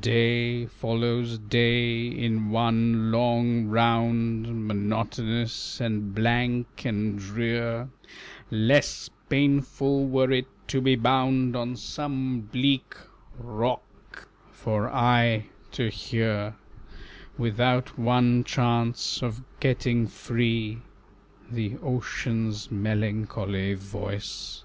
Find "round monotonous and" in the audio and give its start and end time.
3.66-6.14